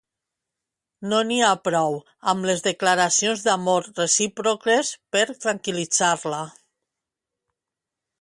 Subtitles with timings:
[1.09, 1.97] No n'hi ha prou
[2.33, 6.41] amb les declaracions d'amor recíproques per tranquil·litzar-la.